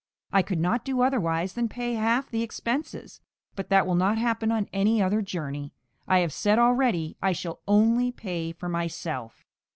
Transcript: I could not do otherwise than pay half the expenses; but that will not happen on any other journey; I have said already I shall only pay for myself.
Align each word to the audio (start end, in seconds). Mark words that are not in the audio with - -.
I 0.33 0.41
could 0.41 0.59
not 0.59 0.83
do 0.83 1.01
otherwise 1.01 1.53
than 1.53 1.69
pay 1.69 1.93
half 1.93 2.31
the 2.31 2.41
expenses; 2.41 3.21
but 3.55 3.69
that 3.69 3.85
will 3.85 3.93
not 3.93 4.17
happen 4.17 4.51
on 4.51 4.67
any 4.73 4.99
other 4.99 5.21
journey; 5.21 5.73
I 6.07 6.21
have 6.21 6.33
said 6.33 6.57
already 6.57 7.17
I 7.21 7.33
shall 7.33 7.59
only 7.67 8.11
pay 8.11 8.51
for 8.51 8.67
myself. 8.67 9.45